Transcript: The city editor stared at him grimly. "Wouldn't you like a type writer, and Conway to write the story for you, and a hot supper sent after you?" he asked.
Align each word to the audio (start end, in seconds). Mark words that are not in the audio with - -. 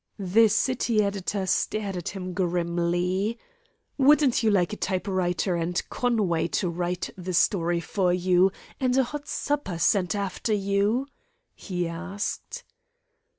The 0.17 0.47
city 0.47 1.03
editor 1.03 1.45
stared 1.45 1.95
at 1.95 2.09
him 2.09 2.33
grimly. 2.33 3.37
"Wouldn't 3.99 4.41
you 4.41 4.49
like 4.49 4.73
a 4.73 4.75
type 4.75 5.07
writer, 5.07 5.53
and 5.55 5.79
Conway 5.91 6.47
to 6.57 6.69
write 6.71 7.11
the 7.15 7.35
story 7.35 7.79
for 7.81 8.11
you, 8.11 8.51
and 8.79 8.97
a 8.97 9.03
hot 9.03 9.27
supper 9.27 9.77
sent 9.77 10.15
after 10.15 10.55
you?" 10.55 11.05
he 11.53 11.87
asked. 11.87 12.63